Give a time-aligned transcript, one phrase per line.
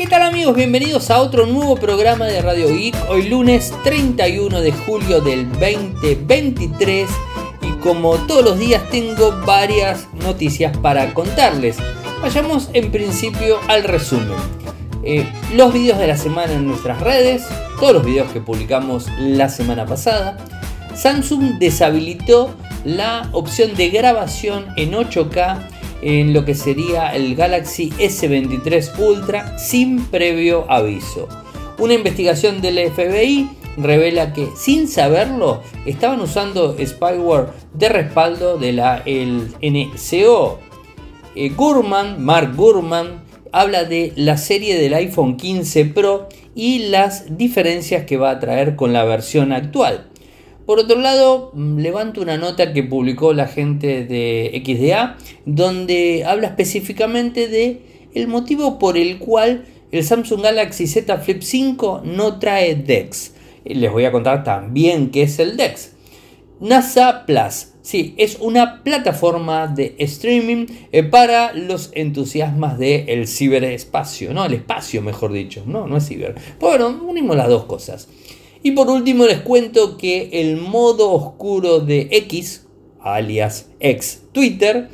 [0.00, 0.56] ¿Qué tal amigos?
[0.56, 2.96] Bienvenidos a otro nuevo programa de Radio Geek.
[3.10, 7.10] Hoy lunes 31 de julio del 2023
[7.60, 11.76] y como todos los días tengo varias noticias para contarles.
[12.22, 14.38] Vayamos en principio al resumen.
[15.04, 17.44] Eh, los vídeos de la semana en nuestras redes,
[17.78, 20.38] todos los vídeos que publicamos la semana pasada.
[20.94, 22.56] Samsung deshabilitó
[22.86, 30.04] la opción de grabación en 8K en lo que sería el Galaxy S23 Ultra sin
[30.06, 31.28] previo aviso.
[31.78, 39.02] Una investigación del FBI revela que sin saberlo estaban usando spyware de respaldo de la
[39.06, 40.58] el NCO.
[41.34, 43.22] Eh, Gurman, Mark Gurman,
[43.52, 48.76] habla de la serie del iPhone 15 Pro y las diferencias que va a traer
[48.76, 50.09] con la versión actual.
[50.70, 56.46] Por otro lado, mm, levanto una nota que publicó la gente de XDA, donde habla
[56.46, 57.80] específicamente de
[58.14, 63.32] el motivo por el cual el Samsung Galaxy Z Flip 5 no trae DeX.
[63.64, 65.90] Les voy a contar también qué es el DeX.
[66.60, 67.72] NASA Plus.
[67.82, 74.44] Sí, es una plataforma de streaming eh, para los entusiasmas del ciberespacio, ¿no?
[74.44, 75.64] El espacio, mejor dicho.
[75.66, 76.36] No, no es ciber.
[76.60, 78.06] Bueno, unimos las dos cosas.
[78.62, 82.66] Y por último les cuento que el modo oscuro de X,
[83.00, 84.88] alias ex Twitter,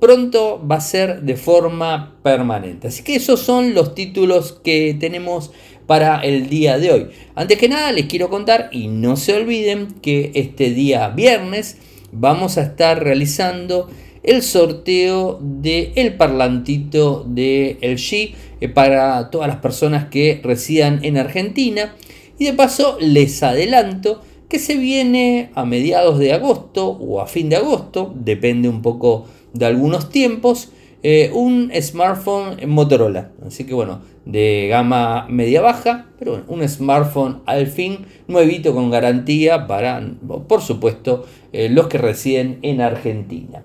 [0.00, 2.88] pronto va a ser de forma permanente.
[2.88, 5.52] Así que esos son los títulos que tenemos
[5.86, 7.06] para el día de hoy.
[7.36, 11.78] Antes que nada les quiero contar y no se olviden que este día viernes
[12.10, 13.88] vamos a estar realizando
[14.24, 21.18] el sorteo del el parlantito de LG eh, para todas las personas que residan en
[21.18, 21.94] Argentina
[22.38, 27.48] y de paso les adelanto que se viene a mediados de agosto o a fin
[27.48, 30.70] de agosto, depende un poco de algunos tiempos,
[31.02, 33.32] eh, un smartphone Motorola.
[33.46, 38.90] Así que bueno, de gama media baja, pero bueno, un smartphone al fin nuevito con
[38.90, 40.02] garantía para,
[40.48, 43.64] por supuesto, eh, los que residen en Argentina.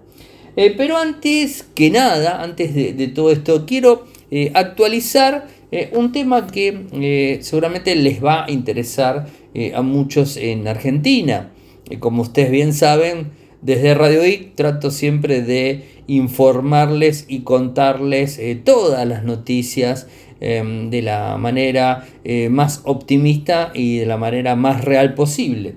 [0.56, 4.06] Eh, pero antes que nada, antes de todo esto, quiero
[4.54, 10.68] actualizar eh, un tema que eh, seguramente les va a interesar eh, a muchos en
[10.68, 11.52] Argentina.
[12.00, 13.31] como ustedes bien saben,
[13.62, 20.07] desde Radio IC trato siempre de informarles y contarles todas las noticias
[20.40, 22.06] em, de la manera
[22.50, 25.75] más optimista y de la manera más real posible.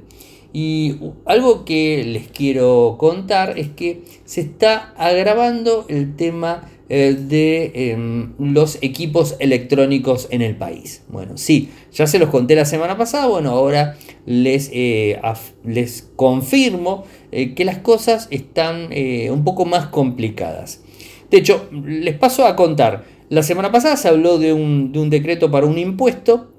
[0.53, 7.73] Y algo que les quiero contar es que se está agravando el tema eh, de
[7.75, 11.03] em, los equipos electrónicos en el país.
[11.09, 15.19] Bueno, sí, ya se los conté la semana pasada, bueno, ahora les, eh,
[15.65, 20.83] les confirmo eh, que las cosas están un poco más complicadas.
[21.31, 25.09] De hecho, les paso a contar, la semana pasada se habló de un, de un
[25.09, 26.53] decreto para un impuesto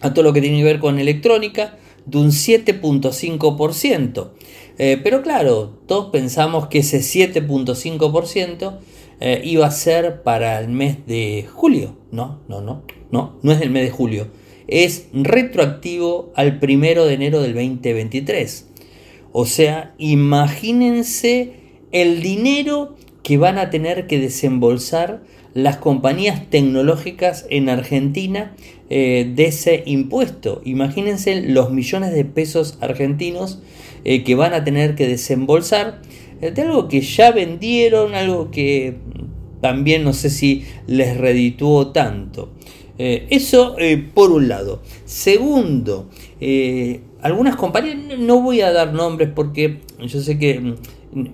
[0.00, 1.76] a todo lo que tiene que ver con electrónica
[2.06, 4.30] de un 7.5%.
[5.02, 8.78] pero claro, todos pensamos que ese 7.5%
[9.24, 11.96] eh, iba a ser para el mes de julio.
[12.10, 14.26] No, no, no, no, no es el mes de julio.
[14.66, 18.66] Es retroactivo al primero de enero del 2023.
[19.30, 21.52] O sea, imagínense
[21.92, 25.22] el dinero que van a tener que desembolsar
[25.54, 28.56] las compañías tecnológicas en Argentina
[28.90, 30.62] eh, de ese impuesto.
[30.64, 33.62] Imagínense los millones de pesos argentinos
[34.02, 36.02] eh, que van a tener que desembolsar
[36.50, 38.96] de algo que ya vendieron, algo que
[39.60, 42.50] también no sé si les redituó tanto.
[42.98, 44.82] Eh, eso eh, por un lado.
[45.04, 46.10] Segundo,
[46.40, 50.74] eh, algunas compañías, no voy a dar nombres porque yo sé que mm,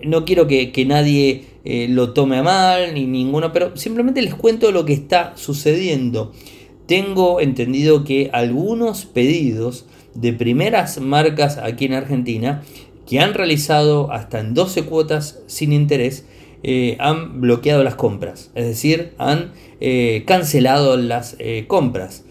[0.04, 1.44] no quiero que, que nadie
[1.90, 6.32] lo tome a mal, ni ninguno, pero simplemente les cuento lo que está sucediendo.
[6.86, 12.62] Tengo entendido que algunos pedidos de primeras marcas aquí en Argentina
[13.08, 16.26] que han realizado hasta en 12 cuotas sin interés,
[16.62, 22.24] eh, han bloqueado las compras, es decir, han eh, cancelado las eh, compras.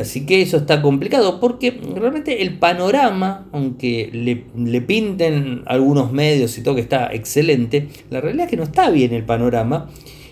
[0.00, 6.56] así que eso está complicado porque realmente el panorama, aunque le, le, pinten algunos medios
[6.56, 9.90] y todo que está excelente, la realidad es que no está bien el panorama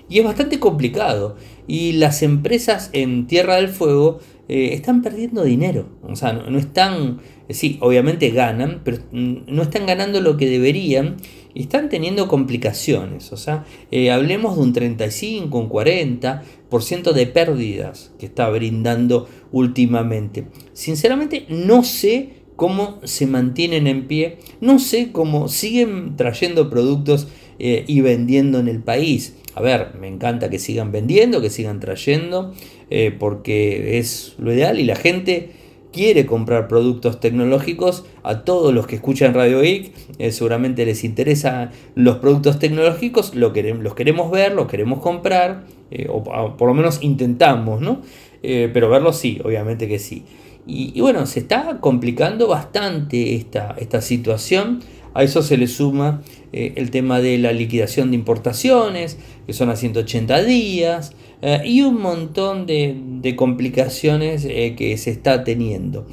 [0.08, 1.36] y es bastante complicado.
[1.66, 7.20] Y las empresas en Tierra del Fuego están perdiendo dinero, o sea, no están
[7.50, 11.16] sí, obviamente ganan, pero no están ganando lo que deberían
[11.52, 13.32] y están teniendo complicaciones.
[13.32, 20.46] O sea, eh, hablemos de un 35, un 40% de pérdidas que está brindando últimamente.
[20.72, 27.28] Sinceramente, no sé cómo se mantienen en pie, no sé cómo siguen trayendo productos
[27.58, 29.36] eh, y vendiendo en el país.
[29.54, 32.52] A ver, me encanta que sigan vendiendo, que sigan trayendo,
[32.90, 35.50] eh, porque es lo ideal y la gente
[35.92, 41.70] quiere comprar productos tecnológicos, a todos los que escuchan Radio Geek eh, seguramente les interesan
[41.94, 46.24] los productos tecnológicos, lo los queremos ver, los queremos comprar, eh, o,
[46.56, 48.02] por lo menos intentamos, ¿no?
[48.42, 50.22] pero verlos sí, obviamente que sí.
[50.66, 54.80] Y, bueno, se está complicando bastante esta situación.
[55.14, 56.22] A eso se le suma
[56.52, 59.16] eh, el tema de la liquidación de importaciones,
[59.46, 65.44] que son a 180 días, eh, y un montón de, complicaciones eh, que se está
[65.44, 66.06] teniendo.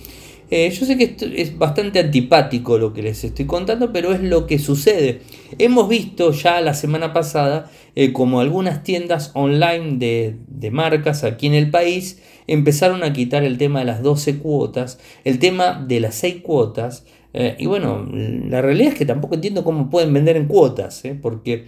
[0.51, 4.45] yo sé que esto es bastante antipático lo que les estoy contando, pero es lo
[4.45, 5.21] que sucede.
[5.57, 7.71] Hemos visto ya la semana pasada
[8.13, 13.57] como algunas tiendas online de, de marcas aquí en el país empezaron a quitar el
[13.57, 18.61] tema de las 12 cuotas, el tema de las 6 cuotas, eh, y bueno, la
[18.61, 21.17] realidad es que tampoco entiendo cómo pueden vender en cuotas, ¿eh?
[21.19, 21.67] porque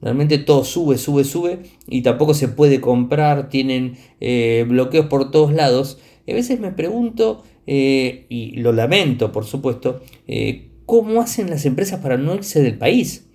[0.00, 5.52] realmente todo sube, sube, sube, y tampoco se puede comprar, tienen eh, bloqueos por todos
[5.52, 5.98] lados.
[6.28, 10.02] a veces me pregunto, y lo lamento por supuesto,
[10.84, 13.26] cómo hacen las empresas para no irse del país.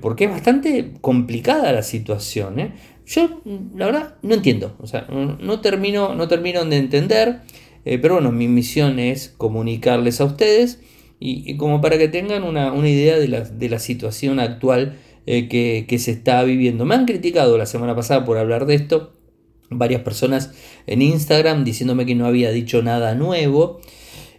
[0.00, 2.72] porque es bastante complicada la situación.
[3.06, 3.40] Yo,
[3.76, 4.76] la verdad, no entiendo.
[4.80, 7.42] O sea, no, termino, no termino de entender.
[7.84, 10.80] Pero bueno, mi misión es comunicarles a ustedes
[11.24, 16.10] y, como para que tengan una, idea de la, situación actual eh, que, que, se
[16.10, 16.84] está viviendo.
[16.84, 19.12] Me han criticado la semana pasada por hablar de esto.
[19.70, 20.52] Varias personas
[20.86, 23.80] en Instagram diciéndome que no había dicho nada nuevo.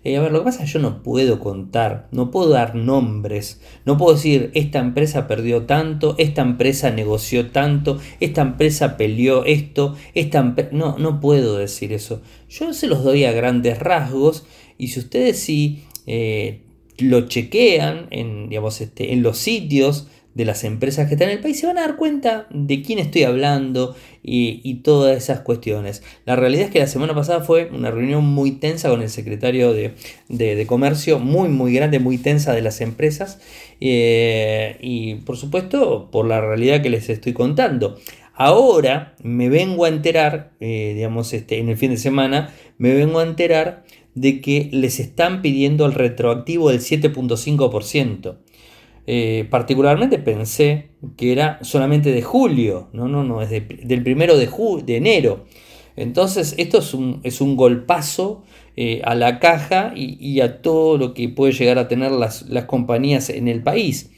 [0.04, 2.76] Eh, a ver, lo que pasa es que yo no puedo contar, no puedo dar
[2.76, 9.46] nombres, no puedo decir esta empresa perdió tanto, esta empresa negoció tanto, esta empresa peleó
[9.46, 10.44] esto, esta
[10.74, 12.22] no, no puedo decir eso.
[12.50, 14.46] Yo se los doy a grandes rasgos
[14.78, 16.64] y si ustedes sí eh,
[17.00, 21.44] lo chequean en, digamos, este, en los sitios de las empresas que están en el
[21.44, 26.02] país se van a dar cuenta de quién estoy hablando y, todas esas cuestiones.
[26.26, 29.74] La realidad es que la semana pasada fue una reunión muy tensa con el secretario
[29.74, 33.40] de, Comercio, muy, muy grande, muy tensa de las empresas
[33.80, 37.98] eh, y por supuesto por la realidad que les estoy contando.
[38.34, 43.20] Ahora me vengo a enterar, eh, digamos, este, en el fin de semana, me vengo
[43.20, 43.84] a enterar
[44.16, 48.38] de que les están pidiendo el retroactivo del 7.5%.
[49.06, 54.50] Eh, particularmente pensé que era solamente de julio, no, no, no, es del primero de,
[54.86, 55.46] de enero.
[55.96, 58.44] Entonces, esto es un, es un golpazo
[58.76, 63.30] eh, a la caja y, a todo lo que puede llegar a tener las, compañías
[63.30, 64.10] en el país.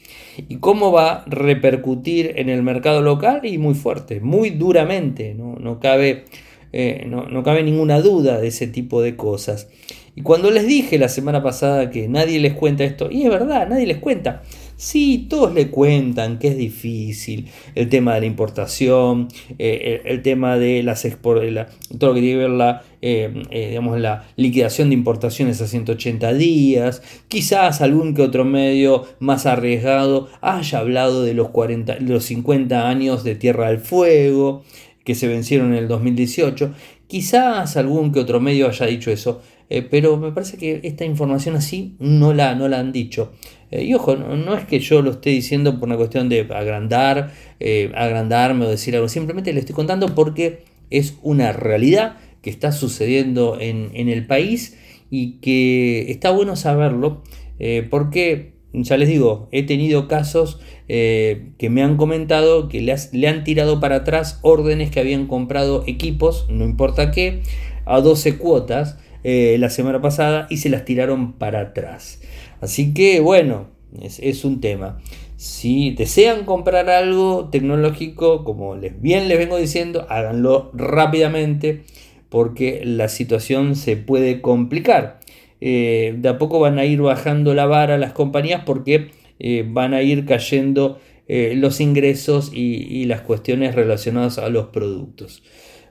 [0.48, 3.40] ¿Y cómo va a repercutir en el mercado local?
[3.44, 6.24] Y muy fuerte, muy duramente, no, cabe,
[6.72, 9.68] eh, no, no cabe ninguna duda de ese tipo de cosas.
[10.14, 13.68] Y cuando les dije la semana pasada que nadie les cuenta esto, y es verdad,
[13.68, 14.42] nadie les cuenta,
[14.78, 19.28] Sí, todos le cuentan que es difícil el tema de la importación,
[19.58, 24.26] eh, el, tema de las todo lo que tiene que ver la, eh, digamos, la
[24.36, 27.02] liquidación de importaciones a 180 días.
[27.28, 33.24] Quizás algún que otro medio más arriesgado haya hablado de los, 40, los 50 años
[33.24, 34.62] de Tierra del Fuego
[35.06, 36.74] que se vencieron en el 2018.
[37.06, 39.40] Quizás algún que otro medio haya dicho eso,
[39.90, 43.32] pero me parece que esta información así no la, no la han dicho.
[43.70, 47.32] Eh, y ojo, no, es que yo lo esté diciendo por una cuestión de agrandar,
[47.58, 52.70] eh, agrandarme o decir algo, simplemente le estoy contando porque es una realidad que está
[52.70, 54.78] sucediendo en, el país
[55.10, 57.22] y que está bueno saberlo
[57.58, 58.52] eh, porque,
[58.82, 63.80] ya les digo, he tenido casos que me han comentado que le, le, han tirado
[63.80, 67.42] para atrás órdenes que habían comprado equipos, no importa qué,
[67.86, 72.20] a 12 cuotas la semana pasada y se las tiraron para atrás.
[72.60, 73.66] Así que bueno,
[74.02, 74.98] es, un tema.
[75.36, 81.84] Si desean comprar algo tecnológico, como les, bien les vengo diciendo, háganlo rápidamente
[82.28, 85.20] porque la situación se puede complicar.
[85.60, 89.94] Eh, de a poco van a ir bajando la vara las compañías porque eh, van
[89.94, 90.98] a ir cayendo
[91.28, 95.42] eh, los ingresos y, las cuestiones relacionadas a los productos.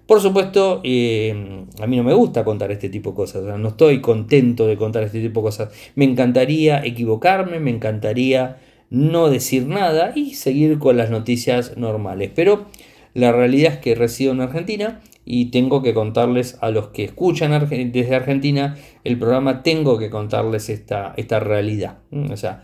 [0.05, 4.67] Por supuesto, a mí no me gusta contar este tipo de cosas, no estoy contento
[4.67, 5.73] de contar este tipo de cosas.
[5.95, 8.57] Me encantaría equivocarme, me encantaría
[8.91, 12.29] no decir nada y seguir con las noticias normales.
[12.35, 12.67] Pero
[13.15, 17.67] la realidad es que resido en Argentina y tengo que contarles a los que escuchan
[17.91, 21.97] desde Argentina el programa, tengo que contarles esta, esta realidad.
[22.11, 22.63] O sea,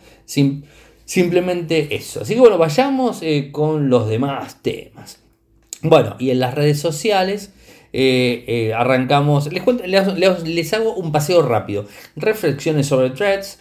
[1.05, 2.21] simplemente eso.
[2.21, 5.19] Así que bueno, vayamos eh, con los demás temas.
[5.81, 7.51] Bueno, y en las redes sociales
[7.93, 11.87] eh, eh, arrancamos, les, hago un paseo rápido.
[12.15, 13.59] Reflexiones sobre threads,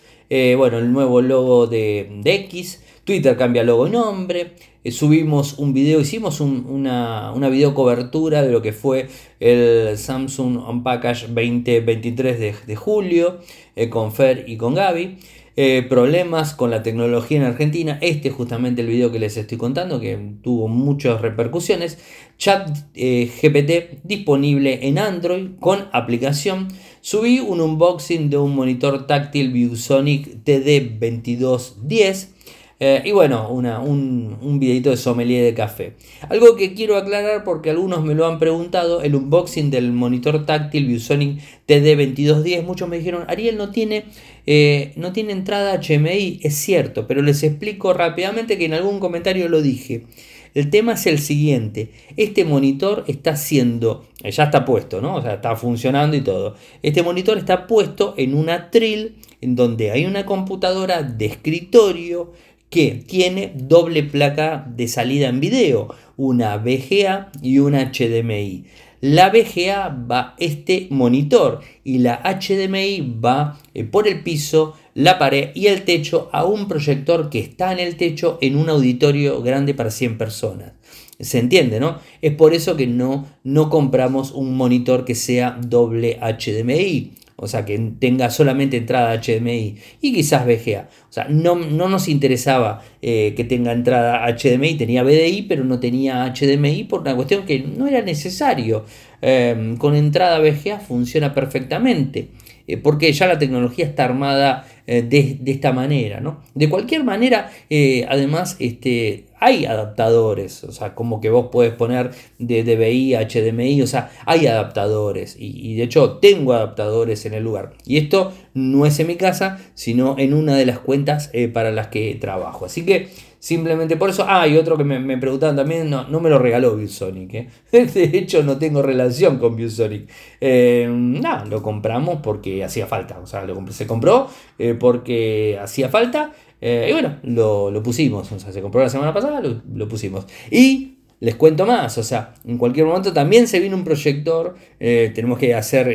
[0.59, 4.55] bueno, el nuevo logo de, X, Twitter cambia logo y nombre.
[4.83, 9.09] Eh, subimos un video, hicimos una, una video cobertura de lo que fue
[9.41, 13.41] el Samsung Unpackage 2023 de, de julio
[13.77, 15.19] eh, con Fer y con Gaby.
[15.57, 17.99] Eh, problemas con la tecnología en Argentina.
[18.01, 21.99] Este es justamente el video que les estoy contando, que tuvo muchas repercusiones.
[22.39, 26.69] Chat GPT disponible en Android con aplicación.
[27.03, 32.40] Subí un unboxing de un monitor táctil ViewSonic TD2210
[32.83, 35.93] eh, y bueno, un, un videito de sommelier de café.
[36.31, 40.87] Algo que quiero aclarar porque algunos me lo han preguntado, el unboxing del monitor táctil
[40.87, 44.07] ViewSonic TD2210, muchos me dijeron, Ariel no tiene,
[44.47, 49.51] eh, no tiene entrada HMI, es cierto, pero les explico rápidamente que en algún comentario
[49.51, 50.07] lo dije.
[50.55, 55.17] El tema es el siguiente, este monitor está siendo, eh, ya está puesto, ¿no?
[55.17, 56.57] O sea, está funcionando y todo.
[56.83, 62.33] Este monitor está puesto en una trill en donde hay una computadora de escritorio
[62.71, 68.65] que tiene doble placa de salida en video, una VGA y una HDMI.
[69.01, 75.51] La VGA va este monitor y la HDMI va eh, por el piso, la pared
[75.55, 79.75] y el techo a un proyector que está en el techo en un auditorio grande
[79.75, 80.73] para 100 personas.
[81.19, 81.99] Se entiende, ¿no?
[82.23, 87.13] Es por eso que no, no compramos un monitor que sea doble HDMI
[87.43, 90.91] o sea, que tenga solamente entrada HDMI y quizás VGA.
[91.09, 95.81] O sea, no, no nos interesaba eh, que tenga entrada HDMI, tenía BDI, pero no
[95.81, 98.85] tenía HDMI por una cuestión que no era necesario.
[99.23, 102.29] Eh, con entrada VGA funciona perfectamente.
[102.67, 106.41] Eh, porque ya la tecnología está armada eh, de, esta manera, ¿no?
[106.55, 112.11] De cualquier manera, eh, además, este, hay adaptadores, o sea, como que vos puedes poner
[112.39, 117.73] de DVI HDMI, o sea, hay adaptadores, y, de hecho tengo adaptadores en el lugar.
[117.87, 121.89] Y esto no es en mi casa, sino en una de las cuentas para las
[121.89, 122.67] que trabajo.
[122.67, 123.09] Así que
[123.41, 124.27] Simplemente por eso.
[124.29, 127.35] Ah, y otro que me, me preguntaban también, no, no, me lo regaló ViewSonic.
[127.35, 127.49] ¿eh?
[127.73, 130.11] De hecho, no tengo relación con ViewSonic.
[130.43, 133.19] Eh, nada, lo compramos porque hacía falta.
[133.19, 134.29] O sea, se compró
[134.71, 136.33] eh, porque hacía falta.
[136.61, 138.29] Eh, y bueno, lo, lo, pusimos.
[138.29, 140.27] Se compró la semana pasada, lo, pusimos.
[140.51, 145.13] Y les cuento más, o sea, en cualquier momento también se viene un proyector, eh,
[145.15, 145.87] tenemos que hacer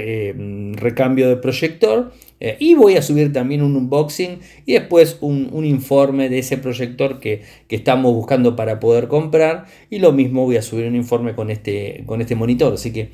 [0.75, 2.11] recambio de proyector
[2.59, 7.41] y voy a subir también un unboxing y después un, informe de ese proyector que,
[7.69, 12.03] estamos buscando para poder comprar y lo mismo voy a subir un informe con este,
[12.05, 13.09] con este monitor, así que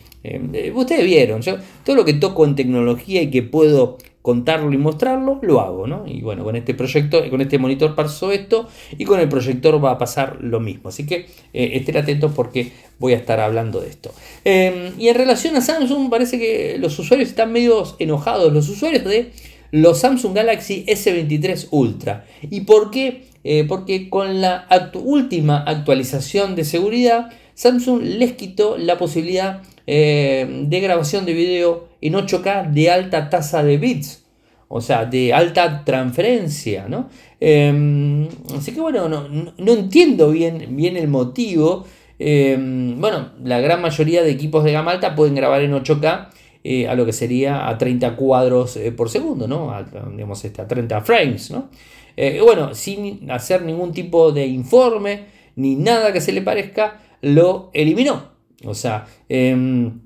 [0.76, 5.40] ustedes vieron, yo todo lo que toco en tecnología y que puedo contarlo y mostrarlo,
[5.42, 6.04] lo hago, ¿no?
[6.06, 9.92] Y bueno, con este proyecto, con este monitor pasó esto y con el proyector va
[9.92, 10.90] a pasar lo mismo.
[10.90, 14.12] Así que eh, estén atentos porque voy a estar hablando de esto.
[14.46, 19.04] Em, y en relación a Samsung, parece que los usuarios están medio enojados, los usuarios
[19.04, 19.32] de
[19.72, 22.26] los Samsung Galaxy S23 Ultra.
[22.44, 23.31] ¿Y por qué?
[23.44, 30.80] Eh, porque con la última actualización de seguridad, Samsung les quitó la posibilidad eh, de
[30.80, 34.24] grabación de video en 8K de alta tasa de bits,
[34.68, 37.10] o sea, de alta transferencia, ¿no?
[37.40, 41.86] Em, así que bueno, no, entiendo bien, bien el motivo.
[42.20, 46.30] Em, bueno, la gran mayoría de equipos de gama alta pueden grabar en 8K
[46.64, 49.74] eh, a lo que sería a 30 cuadros por segundo, ¿no?
[50.12, 51.70] Digamos, este, a 30 frames, ¿no?
[52.18, 55.26] Eh, bueno, sin hacer ningún tipo de informe
[55.56, 58.32] ni nada que se le parezca, lo eliminó.
[58.64, 60.02] O sea, em,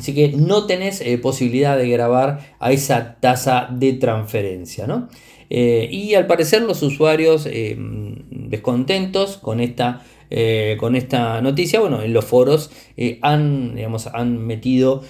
[0.00, 4.86] Así que no tenés eh, posibilidad de grabar a esa tasa de transferencia.
[4.86, 5.10] ¿no?
[5.50, 7.76] Eh, y al parecer los usuarios eh,
[8.30, 10.02] descontentos con esta,
[10.78, 12.70] con esta noticia, bueno, en los foros
[13.20, 15.02] han, digamos, han metido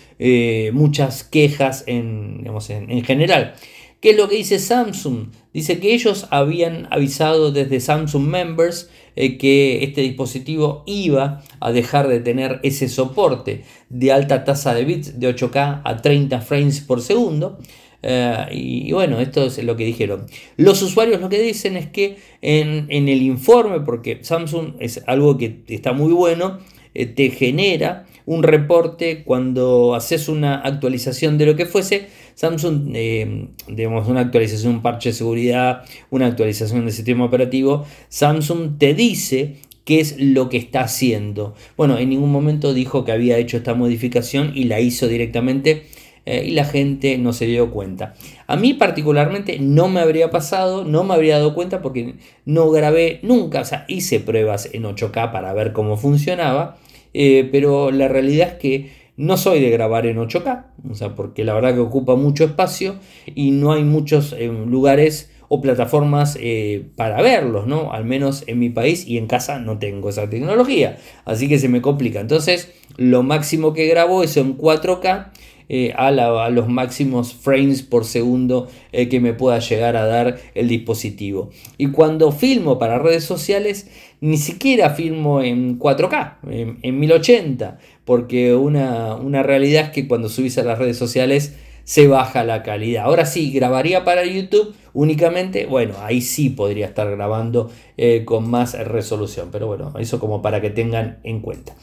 [0.72, 3.54] muchas quejas en, en general.
[4.00, 5.26] ¿Qué es lo que dice Samsung?
[5.52, 12.08] Dice que ellos habían avisado desde Samsung Members eh, que este dispositivo iba a dejar
[12.08, 17.02] de tener ese soporte de alta tasa de bits de 8K a 30 frames por
[17.02, 17.58] segundo.
[18.02, 20.24] Eh, y, bueno, esto es lo que dijeron.
[20.56, 25.60] Los usuarios lo que dicen es que en, el informe, porque Samsung es algo que
[25.68, 26.58] está muy bueno,
[26.94, 32.08] eh, te genera un reporte cuando haces una actualización de lo que fuese.
[32.34, 38.78] Samsung, eh, digamos, una actualización, un parche de seguridad, una actualización del sistema operativo, Samsung
[38.78, 41.54] te dice qué es lo que está haciendo.
[41.76, 45.86] Bueno, en ningún momento dijo que había hecho esta modificación y la hizo directamente
[46.26, 48.14] eh, y la gente no se dio cuenta.
[48.46, 53.20] A mí particularmente no me habría pasado, no me habría dado cuenta porque no grabé
[53.22, 56.78] nunca, o sea, hice pruebas en 8K para ver cómo funcionaba
[57.12, 61.44] eh, pero la realidad es que no soy de grabar en 8K, o sea, porque
[61.44, 62.96] la verdad que ocupa mucho espacio
[63.26, 67.92] y no hay muchos eh, lugares o plataformas eh, para verlos, ¿no?
[67.92, 70.96] Al menos en mi país y en casa no tengo esa tecnología,
[71.26, 72.20] así que se me complica.
[72.20, 75.32] Entonces, lo máximo que grabo es en 4K.
[75.72, 76.10] Eh, a,
[76.50, 81.50] los máximos frames por segundo eh, que me pueda llegar a dar el dispositivo.
[81.78, 83.88] Y cuando filmo para redes sociales,
[84.20, 87.78] ni siquiera filmo en 4K, en, 1080,
[88.10, 92.64] porque una, una realidad es que cuando subís a las redes sociales se baja la
[92.64, 93.04] calidad.
[93.04, 98.76] Ahora sí, grabaría para YouTube únicamente, bueno, ahí sí podría estar grabando eh, con más
[98.76, 101.76] resolución, pero bueno, eso como para que tengan en cuenta.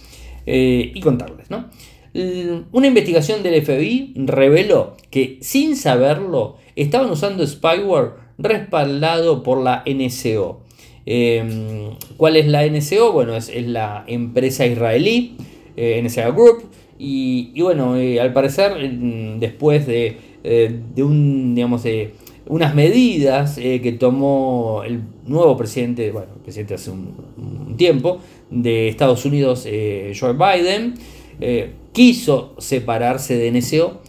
[0.46, 1.69] Eh, y contarles, ¿no?
[2.74, 10.60] Una investigación del FBI reveló que sin saberlo estaban usando spyware respaldado por la NSO.
[11.05, 13.13] Em, ¿Cuál es la NSO?
[13.13, 15.38] Bueno, es, la empresa israelí,
[15.77, 16.65] eh, NSA Group,
[17.00, 18.74] y, bueno, eh, al parecer,
[19.39, 21.84] después de, eh, de, un, digamos,
[22.48, 28.19] unas medidas eh, que tomó el nuevo presidente, bueno, presidente hace un, tiempo,
[28.50, 29.67] de Estados Unidos,
[30.19, 30.96] Joe Biden,
[31.91, 34.01] quiso separarse de NSO,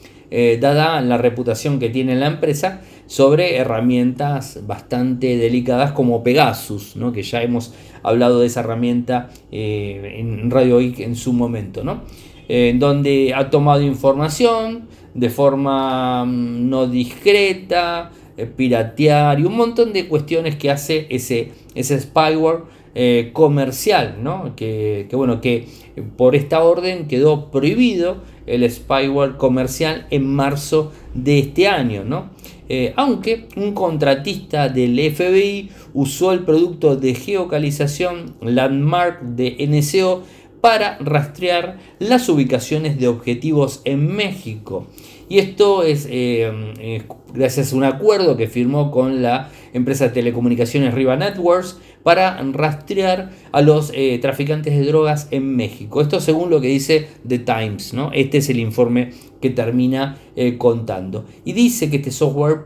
[0.59, 7.11] dada la reputación que tiene la empresa sobre herramientas bastante delicadas como Pegasus, ¿no?
[7.11, 7.75] que ya hemos
[8.05, 11.83] hablado de esa herramienta en Radio IC en su momento.
[11.83, 12.03] ¿no?
[12.49, 19.93] en donde ha tomado información de forma mm, no discreta, eh, piratear y un montón
[19.93, 22.63] de cuestiones que hace ese, ese spyware
[22.95, 24.57] eh, comercial, ¿no?
[24.57, 25.69] que, bueno, que
[26.17, 32.31] por esta orden quedó prohibido el spyware comercial en marzo de este año, ¿no?
[32.69, 40.23] Eh, aunque un contratista del FBI usó el producto de geocalización Landmark de NSO
[40.61, 44.87] para rastrear las ubicaciones de objetivos en México.
[45.31, 50.95] Y esto es eh, gracias a un acuerdo que firmó con la empresa de telecomunicaciones
[50.95, 56.01] Riva Networks para rastrear a los eh, traficantes de drogas en México.
[56.01, 58.13] Esto según lo que dice The Times, ¿no?
[58.15, 59.11] Este es el informe
[59.43, 61.27] que termina eh, contando.
[61.45, 62.61] Y dice que este software,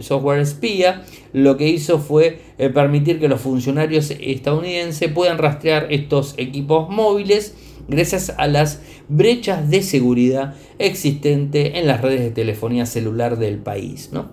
[0.00, 1.02] software espía
[1.34, 2.40] lo que hizo fue
[2.72, 7.54] permitir que los funcionarios estadounidenses puedan rastrear estos equipos móviles
[7.88, 14.08] gracias a las brechas de seguridad existentes en las redes de telefonía celular del país.
[14.14, 14.30] ¿no?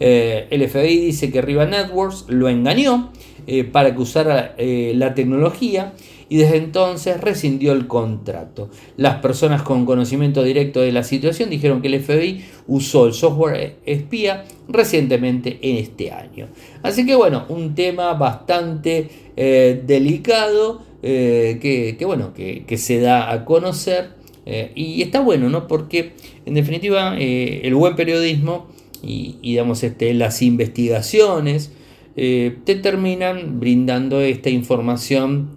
[0.00, 3.10] Eh, el FBI dice que Riva Networks lo engañó
[3.48, 5.94] eh, para que usara eh, la tecnología
[6.28, 8.68] y desde entonces rescindió el contrato.
[8.96, 13.78] Las personas con conocimiento directo de la situación dijeron que el FBI usó el software
[13.86, 16.48] espía recientemente en este año.
[16.82, 24.18] Así que bueno, un tema bastante delicado que, bueno, que, se da a conocer
[24.50, 25.68] eh, y está bueno, ¿no?
[25.68, 26.12] Porque
[26.46, 28.66] en definitiva eh, el buen periodismo
[29.02, 31.70] y, digamos, este, las investigaciones
[32.18, 35.56] eh, te terminan brindando esta información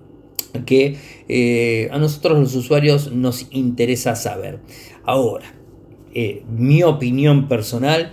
[0.66, 0.98] que
[1.92, 4.60] a nosotros los usuarios nos interesa saber.
[5.06, 5.54] Ahora,
[6.50, 8.12] mi opinión personal,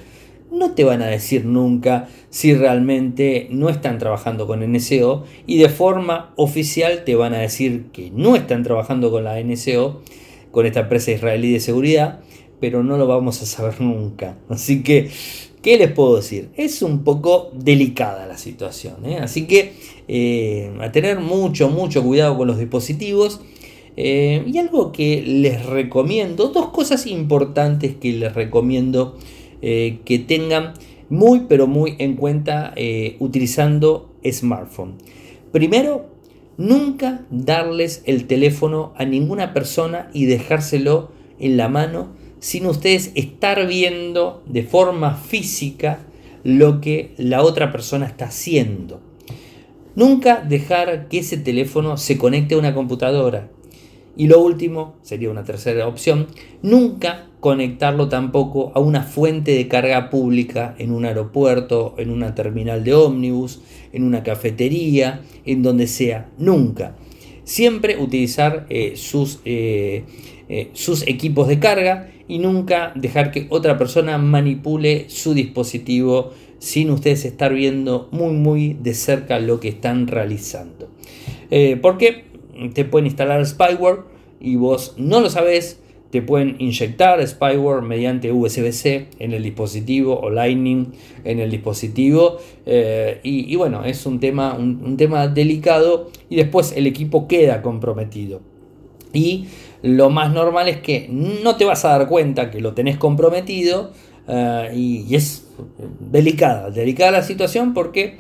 [0.51, 5.69] no te van a decir nunca si realmente no están trabajando con NSO y de
[5.69, 10.03] forma oficial te van a decir que no están trabajando con la NSO,
[10.51, 12.21] con esta empresa israelí de seguridad,
[12.61, 14.37] pero no lo vamos a saber nunca.
[14.49, 15.11] Así que,
[15.63, 16.51] ¿qué les puedo decir?
[16.57, 19.19] Es un poco delicada la situación, ¿eh?
[19.19, 19.73] así que
[20.09, 23.41] eh, a tener mucho, mucho cuidado con los dispositivos.
[24.01, 29.19] Eh, y algo que les recomiendo, dos cosas importantes que les recomiendo
[29.61, 30.75] que tengan
[31.09, 32.75] muy pero muy en cuenta
[33.19, 34.95] utilizando smartphone.
[35.51, 36.07] Primero,
[36.59, 43.67] nunca darles el teléfono a ninguna persona y dejárselo en la mano sin ustedes estar
[43.67, 46.01] viendo de forma física
[46.45, 49.01] lo que la otra persona está haciendo.
[49.95, 53.49] Nunca dejar que ese teléfono se conecte a una computadora.
[54.17, 56.27] Y lo último, sería una tercera opción,
[56.63, 62.83] nunca conectarlo tampoco a una fuente de carga pública en un aeropuerto, en una terminal
[62.83, 63.61] de ómnibus,
[63.93, 66.97] en una cafetería, en donde sea, nunca.
[67.45, 70.05] Siempre utilizar eh, sus, eh,
[70.49, 76.91] eh, sus equipos de carga y nunca dejar que otra persona manipule su dispositivo sin
[76.91, 80.89] ustedes estar viendo muy muy de cerca lo que están realizando.
[81.81, 82.25] porque
[82.75, 84.01] te pueden instalar spyware
[84.41, 85.81] y vos no lo sabes,
[86.11, 90.93] te pueden inyectar spyware mediante USB-C en el dispositivo o Lightning
[91.25, 96.87] en el dispositivo eh, y, bueno, es un tema, un, tema delicado y después el
[96.87, 98.41] equipo queda comprometido.
[99.13, 99.47] Y
[99.83, 103.93] lo más normal es que no te vas a dar cuenta que lo tenés comprometido
[104.27, 105.47] eh, y, es
[106.01, 108.19] delicada, delicada la situación porque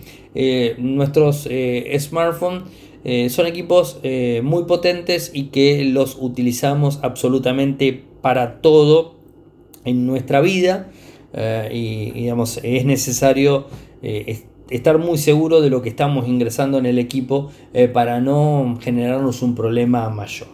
[0.78, 1.48] nuestros
[1.98, 2.62] smartphones
[3.32, 4.00] son equipos
[4.42, 9.16] muy potentes y que los utilizamos absolutamente para todo
[9.84, 10.90] en nuestra vida
[11.72, 13.66] y digamos es necesario
[14.70, 19.42] estar muy seguro de lo que estamos ingresando en el equipo eh, para no generarnos
[19.42, 20.48] un problema mayor.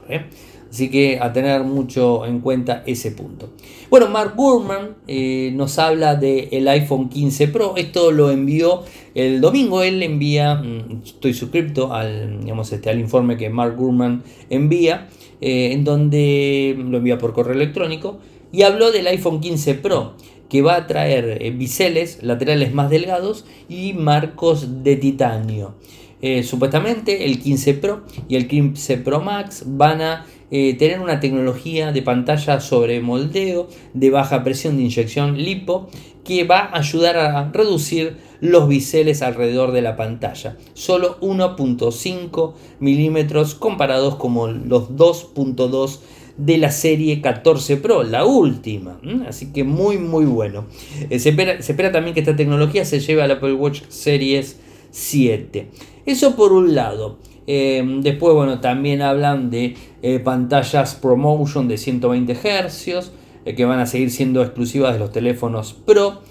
[0.74, 0.84] ¿Eh?
[0.84, 3.50] Así que a tener mucho en cuenta ese punto.
[3.90, 7.74] Bueno, Mark Gurman eh, nos habla del iPhone 15 Pro.
[7.76, 8.82] Esto lo envió
[9.14, 9.82] el domingo.
[9.82, 12.40] Él envía, mm, estoy suscrito al,
[12.72, 15.08] este, al informe que Mark Gurman envía,
[15.40, 18.18] en donde lo envía por correo electrónico.
[18.52, 20.14] Y habló del iPhone 15 Pro
[20.48, 25.74] que va a traer eh, biseles laterales más delgados y marcos de titanio.
[26.22, 31.18] Eh, supuestamente el 15 Pro y el 15 Pro Max van a eh, tener una
[31.18, 35.88] tecnología de pantalla sobre moldeo de baja presión de inyección lipo
[36.22, 40.56] que va a ayudar a reducir los biseles alrededor de la pantalla.
[40.74, 45.98] Solo 1.5 milímetros comparados con los 2.2
[46.36, 49.00] de la serie 14 Pro, la última.
[49.26, 50.66] Así que muy, muy bueno.
[51.10, 54.60] Eh, se, espera, también que esta tecnología se lleve al Apple Watch Series
[54.92, 55.68] 7.
[56.06, 57.18] Eso por un lado.
[57.46, 63.12] Em, después, bueno, también hablan de eh, pantallas ProMotion de 120 Hz,
[63.44, 66.22] eh, que van a seguir siendo exclusivas de los teléfonos Pro.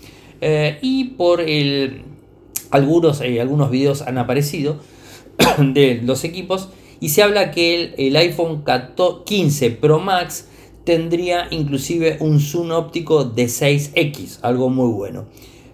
[0.82, 2.04] y por el,
[2.72, 4.78] algunos, algunos videos han aparecido
[5.58, 6.70] de los equipos
[7.04, 8.64] y se habla que el, iPhone
[9.26, 10.48] 15 Pro Max
[10.86, 15.26] tendría inclusive un zoom óptico de 6X, algo muy bueno.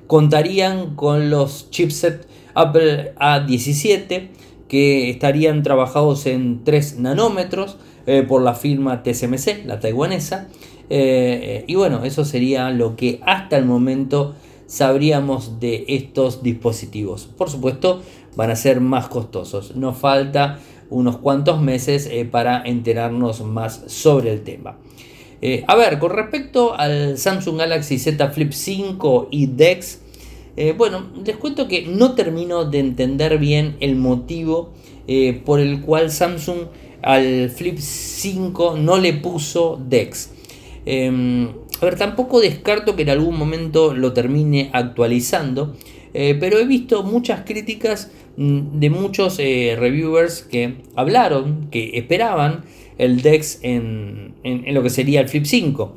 [0.08, 4.30] Contarían con los chipset Apple A17
[4.70, 7.78] que estarían trabajados en 3 nanómetros
[8.08, 10.48] eh, por la firma TSMC, la taiwanesa.
[10.90, 14.36] Eh, y bueno, eso sería lo que hasta el momento
[14.70, 17.26] sabríamos de estos dispositivos.
[17.38, 18.02] Por supuesto,
[18.36, 19.76] van a ser más costosos.
[19.76, 24.78] Nos falta unos cuantos meses eh, para enterarnos más sobre el tema.
[25.42, 30.02] Eh, a ver, con respecto al Samsung Galaxy Z Flip 5 y DeX,
[30.58, 34.74] eh, bueno, les cuento que no termino de entender bien el motivo
[35.44, 36.68] por el cual Samsung
[37.02, 40.30] al Flip 5 no le puso DeX.
[40.86, 41.48] Em,
[41.82, 45.76] a ver, tampoco descarto que en algún momento lo termine actualizando,
[46.14, 52.64] pero he visto muchas críticas Mm, de muchos eh, reviewers que hablaron, que esperaban
[52.98, 55.94] el DEX en, lo que sería el Flip 5.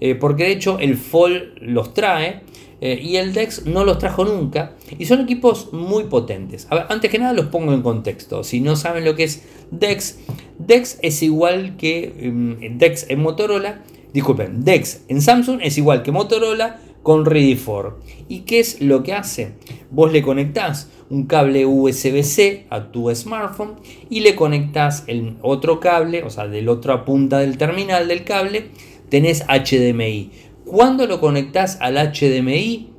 [0.00, 2.40] Eh, porque de hecho el Fall los trae
[2.80, 4.74] eh, y el DEX no los trajo nunca.
[4.98, 6.66] Y son equipos muy potentes.
[6.70, 8.44] antes que nada los pongo en contexto.
[8.44, 10.18] Si no saben lo que es DEX,
[10.58, 13.82] DEX es igual que mm, DEX en Motorola.
[14.12, 17.98] Disculpen, DEX en Samsung es igual que Motorola con Ready 4.
[18.28, 19.52] ¿Y qué es lo que hace?
[19.90, 23.76] Vos le conectás un cable USB-C a tu smartphone
[24.10, 28.24] y le conectas el otro cable, o sea, de la otra punta del terminal del
[28.24, 28.70] cable,
[29.10, 30.30] tenés HDMI.
[30.64, 32.90] Cuando lo conectas al HDMI,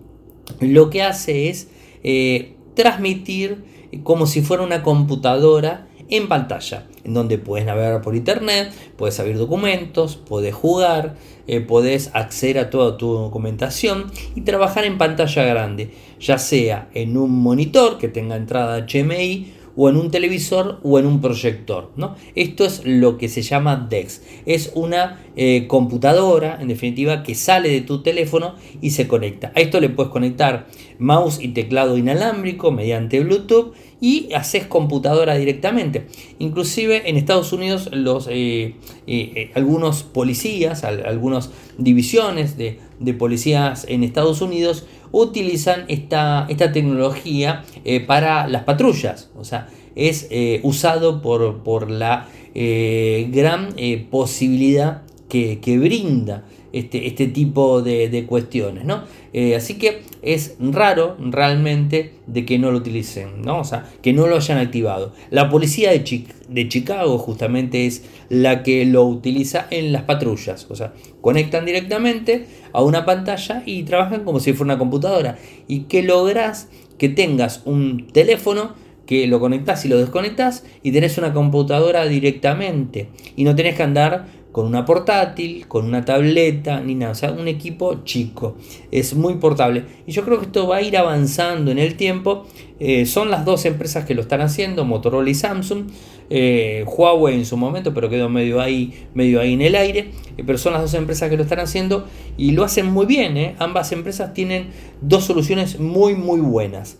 [0.59, 1.67] lo que hace es
[2.03, 3.63] eh, transmitir
[4.03, 9.37] como si fuera una computadora en pantalla, en donde puedes navegar por internet, puedes abrir
[9.37, 11.15] documentos, puedes jugar,
[11.47, 17.17] eh, puedes acceder a toda tu documentación y trabajar en pantalla grande, ya sea en
[17.17, 21.91] un monitor que tenga entrada HMI o en un televisor o en un proyector.
[21.95, 22.15] ¿no?
[22.35, 24.21] Esto es lo que se llama DEX.
[24.45, 29.51] Es una eh, computadora, en definitiva, que sale de tu teléfono y se conecta.
[29.55, 30.67] A esto le puedes conectar
[30.99, 36.07] mouse y teclado inalámbrico mediante Bluetooth y haces computadora directamente.
[36.39, 38.75] Inclusive en Estados Unidos los, eh,
[39.07, 47.63] eh, algunos policías, algunas divisiones de, de policías en Estados Unidos utilizan esta, esta tecnología
[47.85, 49.29] eh, para las patrullas.
[49.37, 53.75] O sea, es eh, usado por, por la eh, gran
[54.11, 59.05] posibilidad que, que brinda este, este tipo de, cuestiones, ¿no?
[59.31, 63.59] Eh, así que es raro realmente de que no lo utilicen, ¿no?
[63.59, 65.13] O sea, que no lo hayan activado.
[65.29, 70.75] La policía de, de Chicago justamente es la que lo utiliza en las patrullas, o
[70.75, 75.37] sea, conectan directamente a una pantalla y trabajan como si fuera una computadora.
[75.67, 76.69] ¿Y que logras?
[76.97, 78.73] Que tengas un teléfono
[79.05, 83.83] que lo conectás y lo desconectás y tenés una computadora directamente y no tenés que
[83.83, 88.55] andar con una portátil, con una tableta, ni nada, o sea, un equipo chico,
[88.89, 89.83] es muy portable.
[90.07, 92.45] Y yo creo que esto va a ir avanzando en el tiempo.
[92.79, 95.87] Eh, son las dos empresas que lo están haciendo, Motorola y Samsung.
[96.29, 100.11] Eh, Huawei en su momento, pero quedó medio ahí, medio ahí en el aire.
[100.37, 103.57] Eh, pero son las dos empresas que lo están haciendo y lo hacen muy bien.
[103.59, 104.67] Ambas empresas tienen
[105.01, 106.97] dos soluciones muy, muy buenas.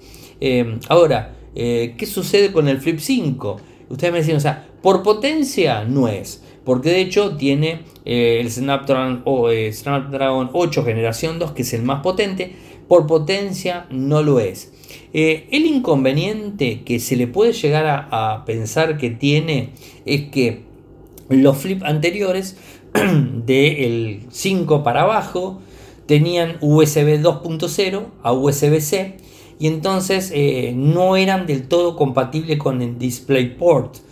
[0.89, 3.62] ahora, ¿qué sucede con el Flip 5?
[3.88, 8.52] Ustedes me decían, o sea, por potencia no es porque de hecho tiene eh, el
[8.52, 12.54] Snapdragon, o, eh, Snapdragon 8 generación 2, que es el más potente,
[12.88, 14.71] por potencia no lo es.
[15.12, 19.69] Eh, el inconveniente que se le puede llegar a, pensar que tiene
[20.06, 20.62] es que
[21.30, 22.56] los flip anteriores
[23.45, 25.62] del 5 para abajo
[26.06, 29.17] tenían USB 2.0 a USB-C
[29.58, 30.32] y entonces
[30.76, 34.05] no eran del todo compatibles con el DisplayPort.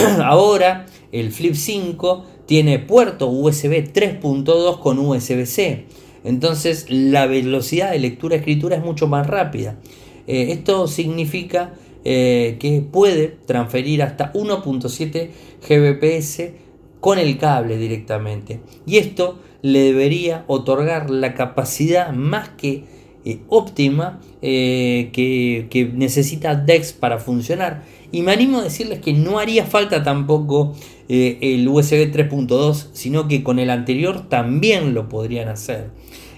[0.24, 5.84] Ahora el Flip 5 tiene puerto USB 3.2 con USB-C.
[6.24, 9.78] Entonces la velocidad de lectura-escritura es mucho más rápida.
[10.26, 15.30] Eh, esto significa eh, que puede transferir hasta 1.7
[15.68, 16.42] Gbps
[17.00, 18.60] con el cable directamente.
[18.86, 22.84] Y esto le debería otorgar la capacidad más que
[23.24, 29.38] eh, óptima que, que necesita DEX para funcionar y me animo a decirles que no
[29.38, 30.74] haría falta tampoco
[31.08, 35.90] eh, el USB 3.2, sino que con el anterior también lo podrían hacer.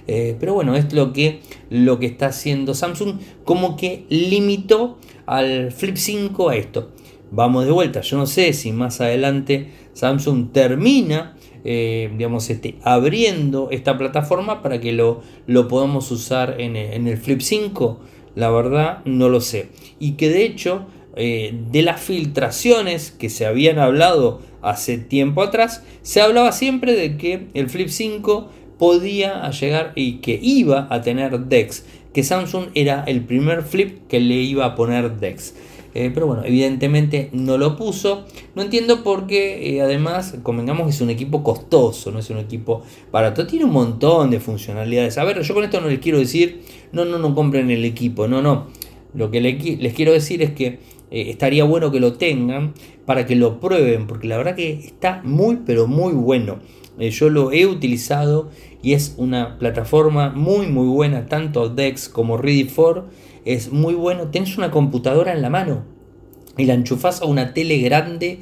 [0.07, 1.41] Eh, pero bueno, es lo que,
[1.71, 6.91] lo que está haciendo Samsung, como que limitó al Flip 5 a esto.
[7.31, 13.69] Vamos de vuelta, yo no sé si más adelante Samsung termina eh, digamos, este, abriendo
[13.71, 18.01] esta plataforma para que lo, lo podamos usar en en el Flip 5.
[18.35, 19.69] La verdad no lo sé.
[19.99, 25.85] Y que de hecho eh, de las filtraciones que se habían hablado hace tiempo atrás,
[26.03, 28.49] se hablaba siempre de que el Flip 5
[28.79, 34.21] podía llegar y que iba a tener DeX, que Samsung era el primer flip que
[34.21, 35.55] le iba a poner DeX.
[35.95, 38.25] Eh, pero bueno, evidentemente no lo puso.
[38.55, 42.39] No entiendo por qué, eh, además, convengamos que es un equipo costoso, no es un
[42.39, 43.47] equipo barato.
[43.47, 45.19] Tiene un montón de funcionalidades.
[45.19, 48.27] A ver, yo con esto no les quiero decir, no, no, no compren el equipo,
[48.27, 48.69] no, no.
[49.15, 50.67] Lo que les quiero decir es que
[51.11, 52.73] eh, estaría bueno que lo tengan
[53.05, 56.61] para que lo prueben, porque la verdad que está muy, pero muy bueno.
[56.99, 58.51] Yo lo he utilizado
[58.83, 63.05] y es una plataforma muy, muy buena, tanto Dex como Ready4.
[63.45, 64.29] Es muy bueno.
[64.29, 65.85] Tienes una computadora en la mano
[66.57, 68.41] y la enchufas a una tele grande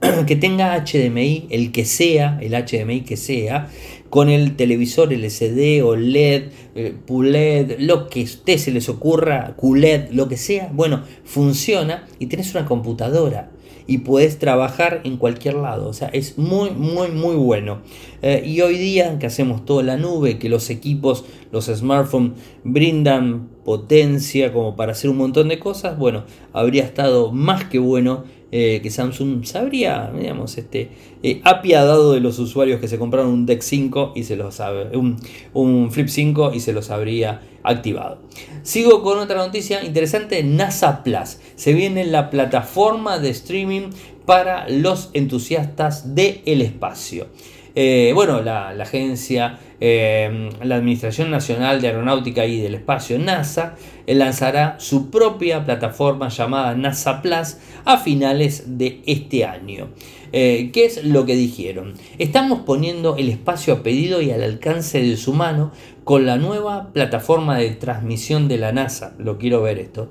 [0.26, 3.68] que tenga HDMI, el que sea, el HDMI que sea,
[4.08, 9.54] con el televisor LCD o LED, eh, PULED, lo que a usted se les ocurra,
[9.56, 13.50] QLED, lo que sea, bueno, funciona y tenés una computadora
[13.86, 15.88] y puedes trabajar en cualquier lado.
[15.88, 17.82] O sea, es muy, muy, muy bueno.
[18.22, 22.32] Eh, y hoy día que hacemos todo en la nube, que los equipos, los smartphones
[22.64, 28.24] brindan potencia como para hacer un montón de cosas, bueno, habría estado más que bueno
[28.52, 30.90] eh, que Samsung sabría, digamos, este,
[31.22, 34.60] eh, apiadado de los usuarios que se compraron un Deck 5 y se los
[34.92, 35.20] un,
[35.54, 38.18] un Flip 5 y se los habría activado.
[38.62, 41.38] Sigo con otra noticia interesante, NASA Plus.
[41.54, 43.90] Se viene la plataforma de streaming
[44.26, 47.28] para los entusiastas del espacio.
[47.74, 54.14] Eh, bueno, la, agencia, eh, la Administración Nacional de Aeronáutica y del Espacio, NASA, eh,
[54.14, 59.88] lanzará su propia plataforma llamada NASA Plus a finales de este año.
[60.32, 61.94] ¿Qué es lo que dijeron?
[62.18, 65.72] Estamos poniendo el espacio a pedido y al alcance de su mano
[66.04, 69.12] con la nueva plataforma de transmisión de la NASA.
[69.18, 70.08] Lo quiero ver esto.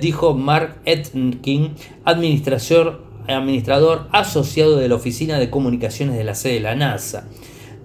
[0.00, 1.74] dijo Mark Etkin,
[2.04, 7.26] administrador administrador asociado de la Oficina de Comunicaciones de la sede de la NASA.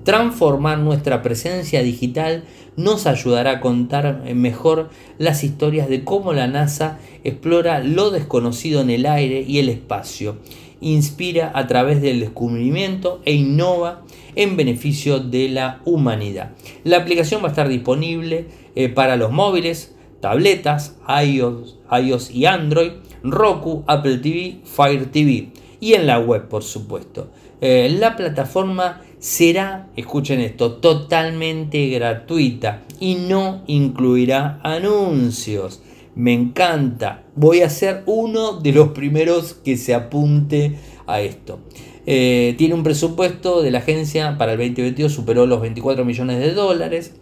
[0.03, 2.43] Transformar nuestra presencia digital
[2.77, 8.89] nos ayudará a contar mejor las historias de cómo la NASA explora lo desconocido en
[8.89, 10.37] el aire y el espacio,
[10.81, 14.03] inspira a través del descubrimiento e innova
[14.35, 16.51] en beneficio de la humanidad.
[16.83, 18.45] La aplicación va a estar disponible
[18.75, 22.91] eh, para los móviles, tabletas, iOS, iOS y Android
[23.31, 27.29] Roku, Apple TV, Fire TV y en la web, por supuesto.
[27.61, 35.81] Eh, la plataforma será, escuchen esto, totalmente gratuita y no incluirá anuncios.
[36.15, 37.23] Me encanta.
[37.35, 40.75] Voy a ser uno de los primeros que se apunte
[41.07, 41.59] a esto.
[42.05, 46.53] Eh, tiene un presupuesto de la agencia para el 2022, superó los 24 millones de
[46.53, 47.13] dólares.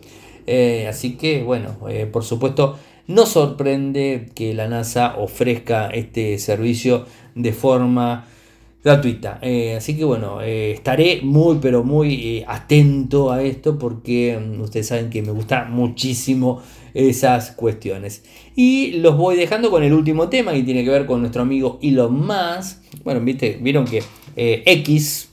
[0.46, 1.78] Eh, así que, bueno,
[2.12, 8.28] por supuesto, no sorprende que la NASA ofrezca este servicio de forma
[8.84, 9.40] gratuita.
[9.42, 14.62] Eh, así que bueno, eh, estaré muy pero muy eh, atento a esto porque mm,
[14.62, 16.62] ustedes saben que me gusta muchísimo
[16.94, 18.24] esas cuestiones.
[18.56, 21.80] Y los voy dejando con el último tema que tiene que ver con nuestro amigo
[21.82, 22.84] Elon Musk.
[23.04, 23.58] Bueno, ¿viste?
[23.62, 24.04] vieron que
[24.36, 25.30] X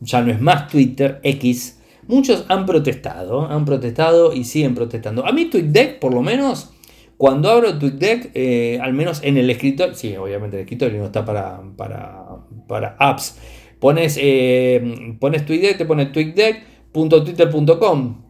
[0.00, 1.78] ya no es más Twitter, X.
[2.06, 5.26] Muchos han protestado, han protestado y siguen protestando.
[5.26, 6.70] A mí TweetDeck por lo menos
[7.16, 11.24] cuando abro TweetDeck, eh, al menos en el escritorio, sí, obviamente el escritorio no está
[11.24, 13.38] para, para, apps.
[13.78, 18.22] Pones, eh, pones TweetDeck, te pone tweetdeck.twitter.com.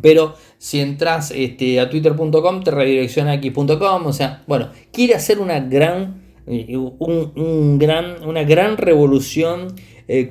[0.00, 4.06] Pero si entras este, a twitter.com te redirecciona a x.com.
[4.06, 9.74] O sea, bueno, quiere hacer una gran, eh, un, gran, una gran revolución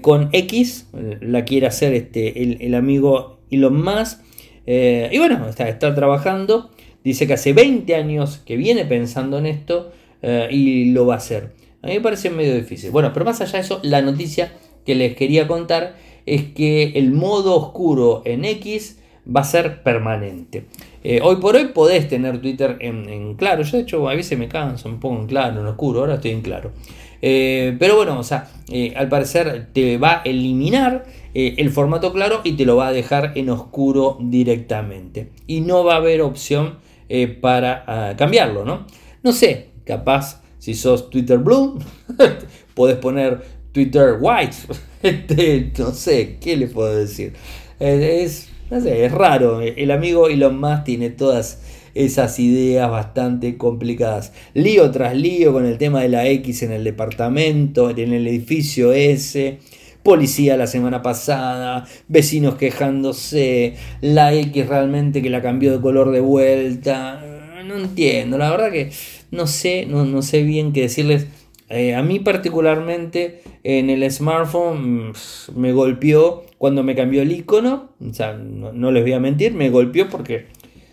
[0.02, 0.90] con X.
[1.22, 4.22] La quiere hacer este, el, amigo Elon Musk.
[4.66, 6.72] y bueno, está, está trabajando.
[7.04, 11.18] Dice que hace 20 años que viene pensando en esto eh, y lo va a
[11.18, 11.54] hacer.
[11.82, 12.92] A mí me parece medio difícil.
[12.92, 14.54] Bueno, pero más allá de eso, la noticia
[14.86, 19.00] que les quería contar es que el modo oscuro en X
[19.36, 20.66] va a ser permanente.
[21.04, 23.64] Eh, hoy por hoy podés tener Twitter en, claro.
[23.64, 26.32] Yo de hecho a veces me canso, me pongo en claro, en oscuro, ahora estoy
[26.32, 26.72] en claro.
[27.24, 28.52] Eh, pero bueno, o sea,
[28.96, 33.32] al parecer te va a eliminar el formato claro y te lo va a dejar
[33.36, 35.30] en oscuro directamente.
[35.48, 36.78] Y no va a haber opción
[37.14, 38.88] eh, para ah, cambiarlo, ¿no?
[39.22, 41.78] No sé, capaz si sos Twitter Blue,
[42.74, 43.42] podés poner
[43.74, 44.56] Twitter White,
[45.04, 47.34] este, no sé, ¿qué le puedo decir?
[47.80, 51.60] Es, es raro, el amigo Elon Musk tiene todas
[51.96, 54.32] esas ideas bastante complicadas.
[54.54, 58.94] Lío tras lío con el tema de la X en el departamento, en el edificio
[58.94, 59.60] S
[60.04, 66.20] policía la semana pasada, vecinos quejándose, la X realmente que la cambió de color de
[66.20, 67.24] vuelta.
[67.66, 68.92] No entiendo, la verdad que
[69.30, 71.28] no sé, no, sé bien qué decirles.
[71.70, 75.14] Eh, a mí particularmente en el smartphone mm,
[75.56, 77.92] me golpeó cuando me cambió el icono.
[78.06, 80.48] O sea, no, les voy a mentir, me golpeó porque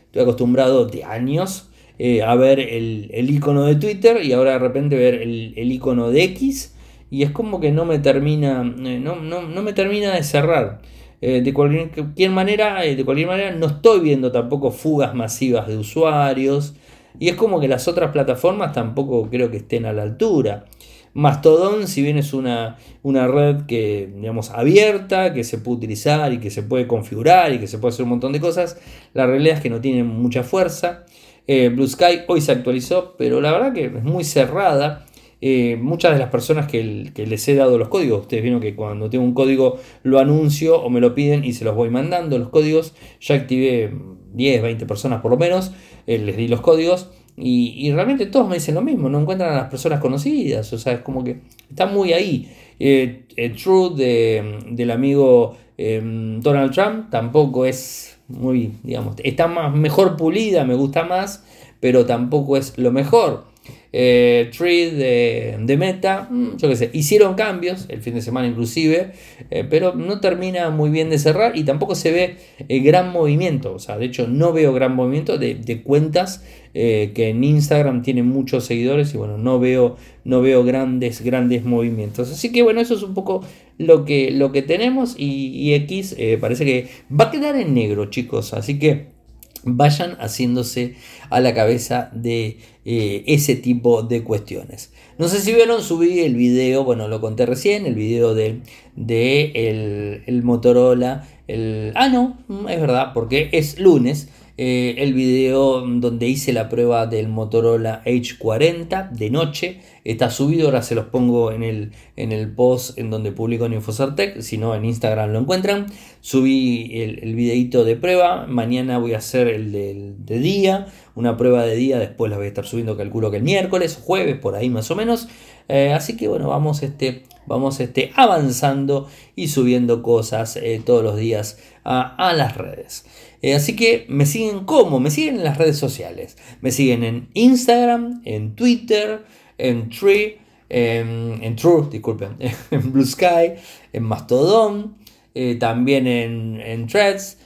[0.06, 4.96] estoy acostumbrado de años eh, a ver el, icono de Twitter y ahora de repente
[4.96, 6.74] ver el, el icono de X
[7.10, 10.80] y es como que no me termina, eh, no, no, me termina de cerrar.
[11.20, 15.76] Eh, de cualquier manera, eh, de cualquier manera, no estoy viendo tampoco fugas masivas de
[15.76, 16.74] usuarios.
[17.18, 20.66] Y es como que las otras plataformas tampoco creo que estén a la altura.
[21.14, 26.38] Mastodon, si bien es una, una, red que, digamos, abierta, que se puede utilizar y
[26.38, 28.78] que se puede configurar y que se puede hacer un montón de cosas,
[29.14, 31.06] la realidad es que no tiene mucha fuerza.
[31.48, 35.07] Blue Sky hoy se actualizó, pero la verdad que es muy cerrada.
[35.40, 39.08] Eh, muchas de las personas que, les he dado los códigos, ustedes vieron que cuando
[39.08, 42.48] tengo un código lo anuncio o me lo piden y se los voy mandando los
[42.48, 43.92] códigos, ya activé
[44.34, 45.72] 10, 20 personas por lo menos,
[46.06, 49.56] eh, les di los códigos y, realmente todos me dicen lo mismo, no encuentran a
[49.56, 52.52] las personas conocidas, o sea, es como que está muy ahí.
[52.80, 53.26] Eh,
[53.62, 60.74] True del amigo em, Donald Trump tampoco es muy, digamos, está más, mejor pulida, me
[60.74, 61.44] gusta más,
[61.78, 63.47] pero tampoco es lo mejor
[63.92, 69.12] eh, Tree de, Meta, mm, yo qué sé, hicieron cambios el fin de semana inclusive,
[69.50, 72.36] eh, pero no termina muy bien de cerrar y tampoco se ve
[72.68, 77.28] eh, gran movimiento, o sea, de hecho no veo gran movimiento de, cuentas eh, que
[77.28, 82.30] en Instagram tienen muchos seguidores y bueno, no veo, no veo grandes, grandes movimientos.
[82.30, 83.44] Así que bueno, eso es un poco
[83.78, 88.06] lo que, lo que tenemos y, y X parece que va a quedar en negro,
[88.06, 89.18] chicos, así que
[89.64, 90.96] vayan haciéndose
[91.30, 94.92] a la cabeza de eh, ese tipo de cuestiones.
[95.18, 98.60] No sé si vieron, subí el video, bueno, lo conté recién, el video de,
[98.96, 101.28] de el, Motorola.
[101.48, 102.38] El, ah, no,
[102.68, 104.28] es verdad, porque es lunes.
[104.60, 110.82] Eh, el video donde hice la prueba del Motorola H40 de noche está subido, ahora
[110.82, 114.74] se los pongo en el, en el post en donde publico en Infocertec, si no
[114.74, 115.86] en Instagram lo encuentran.
[116.20, 121.64] Subí el, el videito de prueba, mañana voy a hacer el de, día, una prueba
[121.64, 124.70] de día, después la voy a estar subiendo, calculo que el miércoles, jueves, por ahí
[124.70, 125.28] más o menos.
[125.68, 131.16] Eh, así que bueno, vamos, este, vamos este, avanzando y subiendo cosas eh, todos los
[131.16, 133.06] días a, las redes.
[133.40, 136.36] Eh, así que me siguen como, me siguen en las redes sociales.
[136.60, 139.24] Me siguen en Instagram, en Twitter,
[139.56, 142.36] en Tree, en, True, disculpen,
[142.70, 143.54] en Blue Sky,
[143.92, 144.96] en Mastodon,
[145.34, 147.38] eh, también en, Threads,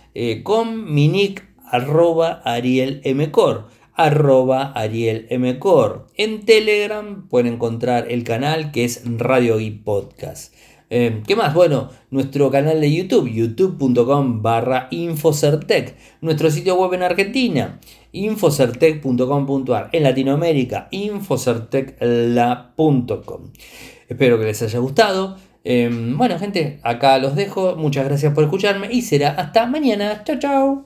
[0.43, 2.43] con mi nick arroba
[3.95, 10.53] arroba Ariel En Telegram pueden encontrar el canal que es Radio y Podcast.
[10.95, 11.55] Eh, ¿Qué más?
[11.55, 15.97] Bueno, nuestro canal de YouTube, youtube.com barra Infocertec.
[16.21, 17.81] Nuestro sitio web en Argentina,
[18.13, 19.89] infocertec.com.ar.
[19.93, 23.41] En Latinoamérica, infocertecla.com.
[24.07, 25.39] Espero que les haya gustado.
[25.65, 27.75] Eh, bueno, gente, acá los dejo.
[27.77, 30.25] Muchas gracias por escucharme y será hasta mañana.
[30.25, 30.81] Chao, chao.